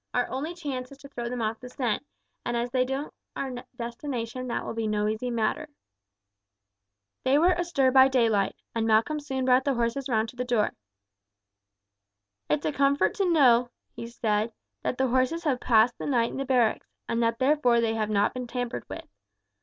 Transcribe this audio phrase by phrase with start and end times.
[0.15, 2.03] Our only chance is to throw them off the scent,
[2.43, 5.67] and as they know our destination that will be no easy matter."
[7.23, 10.73] They were astir by daylight, and Malcolm soon brought the horses round to the door.
[12.49, 14.51] "It's a comfort to know," he said,
[14.81, 18.09] "that the horses have passed the night in the barracks, and that therefore they have
[18.09, 19.05] not been tampered with.